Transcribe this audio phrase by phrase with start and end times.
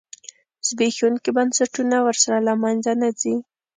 [0.67, 3.35] زبېښونکي بنسټونه ورسره له منځه نه ځي.